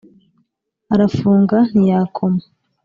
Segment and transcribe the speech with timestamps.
[0.93, 2.41] Arafunga ntiyakoma